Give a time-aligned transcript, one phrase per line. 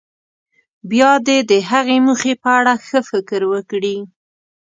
[0.89, 3.97] بیا دې د هغې موخې په اړه ښه فکر وکړي.